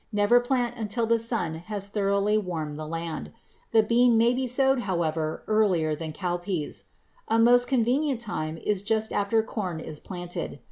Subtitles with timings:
[0.11, 3.31] Never plant until the sun has thoroughly warmed the land.
[3.71, 6.85] The bean may be sowed, however, earlier than cowpeas.
[7.27, 10.59] A most convenient time is just after corn is planted.